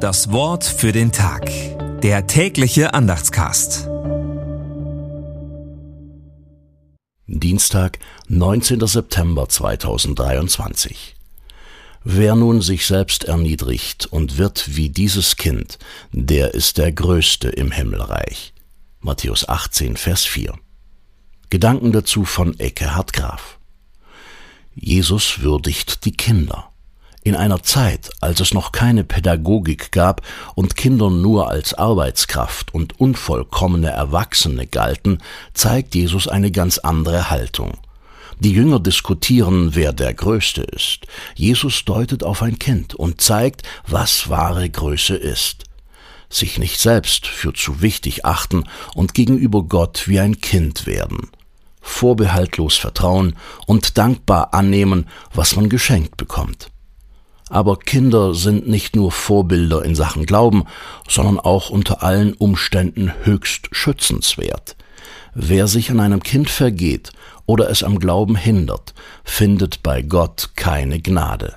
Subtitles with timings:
[0.00, 1.50] Das Wort für den Tag.
[2.00, 3.86] Der tägliche Andachtscast.
[7.26, 8.86] Dienstag, 19.
[8.86, 11.16] September 2023.
[12.02, 15.78] Wer nun sich selbst erniedrigt und wird wie dieses Kind,
[16.12, 18.54] der ist der Größte im Himmelreich.
[19.00, 20.54] Matthäus 18, Vers 4.
[21.50, 23.58] Gedanken dazu von Eckehard Graf.
[24.74, 26.70] Jesus würdigt die Kinder.
[27.22, 30.22] In einer Zeit, als es noch keine Pädagogik gab
[30.54, 35.18] und Kinder nur als Arbeitskraft und unvollkommene Erwachsene galten,
[35.52, 37.76] zeigt Jesus eine ganz andere Haltung.
[38.38, 41.06] Die Jünger diskutieren, wer der Größte ist.
[41.34, 45.64] Jesus deutet auf ein Kind und zeigt, was wahre Größe ist.
[46.30, 51.28] Sich nicht selbst für zu wichtig achten und gegenüber Gott wie ein Kind werden.
[51.82, 56.70] Vorbehaltlos vertrauen und dankbar annehmen, was man geschenkt bekommt.
[57.50, 60.64] Aber Kinder sind nicht nur Vorbilder in Sachen Glauben,
[61.08, 64.76] sondern auch unter allen Umständen höchst schützenswert.
[65.34, 67.10] Wer sich an einem Kind vergeht
[67.46, 71.56] oder es am Glauben hindert, findet bei Gott keine Gnade.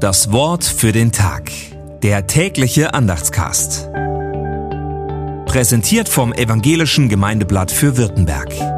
[0.00, 1.50] Das Wort für den Tag.
[2.02, 3.88] Der tägliche Andachtscast.
[5.46, 8.77] Präsentiert vom Evangelischen Gemeindeblatt für Württemberg.